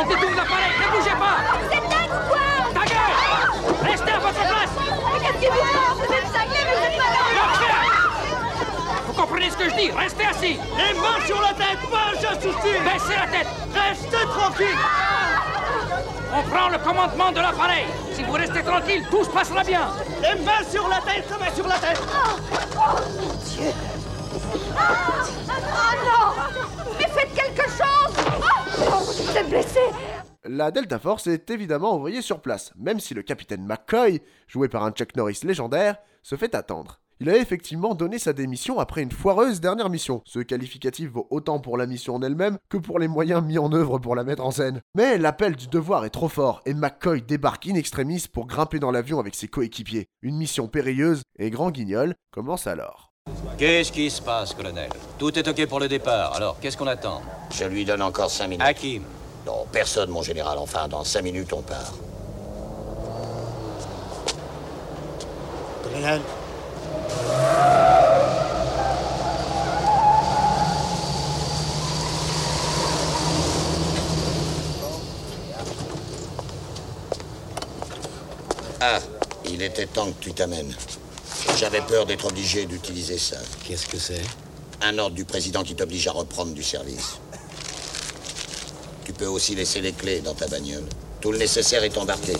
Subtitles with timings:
[0.00, 1.38] On détourne l'appareil Ne bougez pas.
[1.58, 2.38] Vous êtes dingue ou quoi?
[2.72, 3.90] Ta gueule.
[3.90, 4.74] Restez à votre place.
[5.12, 7.18] Mais qu'est-ce qui vous passe Vous êtes cinglés, vous êtes pas là.
[9.06, 9.90] Vous comprenez ce que je dis?
[9.90, 10.56] Restez assis.
[10.76, 13.48] Les mains sur la tête, pas un geste hostile Baissez la tête.
[13.74, 14.78] Restez tranquille.
[16.32, 17.86] On prend le commandement de l'appareil.
[18.12, 19.88] Si vous restez tranquille, tout se passera bien.
[20.22, 22.00] Les mains sur la tête, les mains sur la tête.
[22.76, 22.98] Oh
[26.06, 26.57] non
[30.58, 34.82] La Delta Force est évidemment envoyée sur place, même si le capitaine McCoy, joué par
[34.82, 36.98] un Chuck Norris légendaire, se fait attendre.
[37.20, 40.20] Il a effectivement donné sa démission après une foireuse dernière mission.
[40.24, 43.72] Ce qualificatif vaut autant pour la mission en elle-même que pour les moyens mis en
[43.72, 44.80] œuvre pour la mettre en scène.
[44.96, 48.90] Mais l'appel du devoir est trop fort et McCoy débarque in extremis pour grimper dans
[48.90, 50.08] l'avion avec ses coéquipiers.
[50.22, 53.12] Une mission périlleuse et Grand Guignol commence alors.
[53.58, 54.90] Qu'est-ce qui se passe, colonel?
[55.18, 57.22] Tout est OK pour le départ, alors qu'est-ce qu'on attend?
[57.52, 58.64] Je lui donne encore cinq minutes.
[58.66, 59.02] Hakim,
[59.46, 60.58] Non, personne, mon général.
[60.58, 61.92] Enfin, dans cinq minutes, on part.
[65.82, 66.20] Colonel
[78.80, 79.00] Ah,
[79.44, 80.72] il était temps que tu t'amènes.
[81.56, 83.36] J'avais peur d'être obligé d'utiliser ça.
[83.64, 84.22] qu'est-ce que c'est?
[84.80, 87.18] Un ordre du président qui t'oblige à reprendre du service.
[89.18, 90.84] Tu peux aussi laisser les clés dans ta bagnole.
[91.20, 92.34] Tout le nécessaire est embarqué.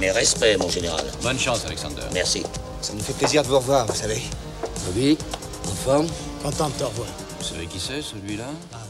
[0.00, 1.04] Mais respect, mon général.
[1.22, 2.02] Bonne chance, Alexander.
[2.12, 2.42] Merci.
[2.82, 4.20] Ça nous fait plaisir de vous revoir, vous savez.
[4.84, 5.16] Bobby,
[5.64, 6.08] en forme?
[6.42, 7.06] Content de te revoir.
[7.38, 8.48] Vous savez qui c'est, celui-là?
[8.72, 8.83] Extrait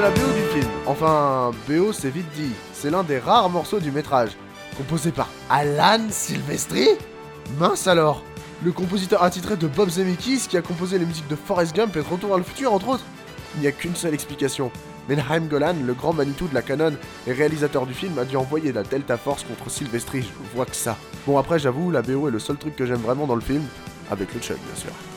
[0.00, 0.70] la BO du film.
[0.86, 2.52] Enfin, BO c'est vite dit.
[2.72, 4.30] C'est l'un des rares morceaux du métrage.
[4.76, 6.88] Composé par Alan Silvestri
[7.60, 8.24] Mince alors
[8.64, 12.00] Le compositeur attitré de Bob Zemeckis qui a composé les musiques de Forrest Gump et
[12.00, 13.04] de Retour vers le futur entre autres.
[13.54, 14.72] Il n'y a qu'une seule explication.
[15.08, 16.94] Menheim Golan, le grand Manitou de la canon
[17.26, 20.74] et réalisateur du film, a dû envoyer la Delta Force contre Silvestri, je vois que
[20.74, 20.96] ça.
[21.26, 23.62] Bon après j'avoue, la BO est le seul truc que j'aime vraiment dans le film,
[24.10, 25.13] avec le Chuck bien sûr.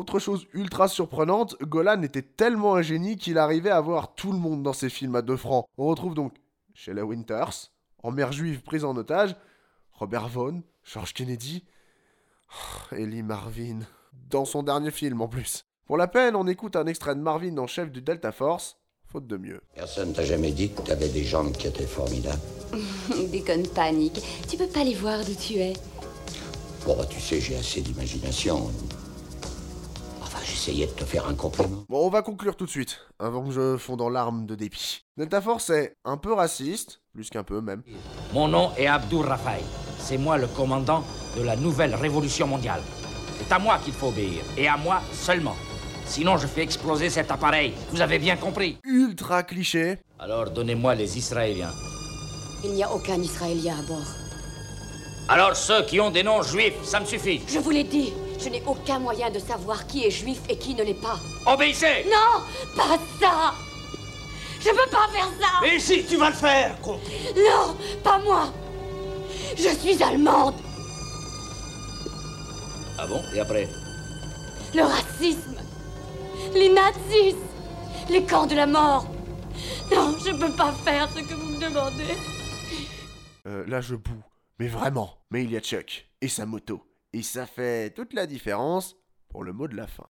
[0.00, 4.38] Autre chose ultra surprenante, Golan était tellement un génie qu'il arrivait à avoir tout le
[4.38, 5.66] monde dans ses films à deux francs.
[5.76, 6.32] On retrouve donc
[6.72, 7.70] Shelley Winters,
[8.02, 9.36] en mère juive prise en otage,
[9.92, 11.66] Robert Vaughn, George Kennedy.
[12.92, 13.80] Ellie Marvin.
[14.30, 15.66] Dans son dernier film en plus.
[15.84, 19.26] Pour la peine, on écoute un extrait de Marvin en chef du Delta Force, faute
[19.26, 19.60] de mieux.
[19.74, 22.40] Personne t'a jamais dit que t'avais des jambes qui étaient formidables.
[23.30, 24.18] Déconne pas, Nick.
[24.48, 25.74] Tu peux pas les voir d'où tu es.
[26.86, 28.70] Bon, bah, tu sais, j'ai assez d'imagination.
[30.60, 31.84] J'essayais de te faire un compliment.
[31.88, 35.06] Bon, on va conclure tout de suite, avant que je fonde en larmes de dépit.
[35.16, 37.82] Delta Force est un peu raciste, plus qu'un peu même.
[38.34, 39.62] Mon nom est Abdur Rafaï.
[39.98, 41.02] C'est moi le commandant
[41.34, 42.82] de la nouvelle révolution mondiale.
[43.38, 45.56] C'est à moi qu'il faut obéir, et à moi seulement.
[46.04, 47.72] Sinon, je fais exploser cet appareil.
[47.90, 49.96] Vous avez bien compris Ultra cliché.
[50.18, 51.72] Alors, donnez-moi les Israéliens.
[52.64, 54.12] Il n'y a aucun Israélien à bord.
[55.26, 57.40] Alors, ceux qui ont des noms juifs, ça me suffit.
[57.46, 58.12] Je vous l'ai dit,
[58.42, 61.18] je n'ai aucun moyen de savoir qui est juif et qui ne l'est pas.
[61.46, 62.42] Obéissez Non,
[62.76, 63.54] pas ça
[64.60, 66.98] Je peux pas faire ça Mais si, tu vas le faire, con
[67.36, 68.52] Non, pas moi
[69.56, 70.54] Je suis allemande
[72.98, 73.68] Ah bon Et après?
[74.74, 75.56] Le racisme
[76.54, 77.36] Les nazis
[78.08, 79.06] Les camps de la mort
[79.90, 82.16] Non, je peux pas faire ce que vous me demandez.
[83.46, 84.22] Euh, là, je boue.
[84.58, 85.18] Mais vraiment.
[85.30, 86.89] Mais il y a Chuck et sa moto.
[87.12, 88.96] Et ça fait toute la différence
[89.28, 90.06] pour le mot de la fin.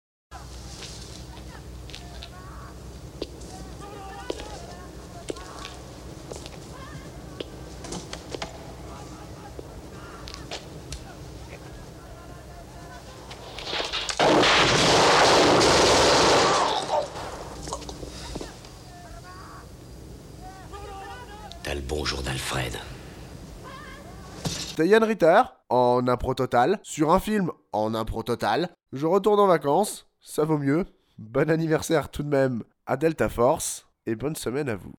[21.63, 22.73] T'as le bonjour d'Alfred.
[24.47, 28.71] C'était Yann Ritter, en impro total, sur un film en impro total.
[28.93, 30.87] Je retourne en vacances, ça vaut mieux.
[31.19, 34.95] Bon anniversaire tout de même à Delta Force, et bonne semaine à vous.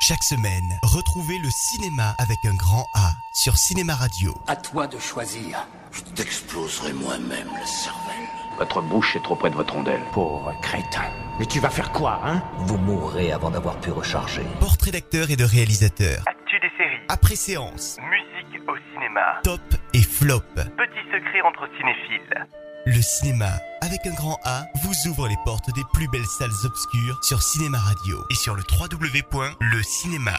[0.00, 3.12] Chaque semaine, retrouvez le cinéma avec un grand A
[3.42, 4.32] sur Cinéma Radio.
[4.46, 5.66] À toi de choisir.
[5.90, 8.28] Je t'exploserai moi-même la cervelle.
[8.58, 10.02] Votre bouche est trop près de votre rondelle.
[10.12, 11.04] Pauvre crétin.
[11.38, 12.42] Mais tu vas faire quoi, hein?
[12.58, 14.42] Vous mourrez avant d'avoir pu recharger.
[14.60, 16.22] Portrait d'acteurs et de réalisateurs.
[16.26, 17.04] Actu des séries.
[17.08, 17.96] Après séance.
[18.00, 19.40] Musique au cinéma.
[19.42, 19.60] Top
[19.94, 20.42] et flop.
[20.54, 22.46] Petit secret entre cinéphiles.
[22.86, 23.50] Le cinéma,
[23.82, 27.78] avec un grand A, vous ouvre les portes des plus belles salles obscures sur Cinéma
[27.78, 30.32] Radio et sur le www.lecinéma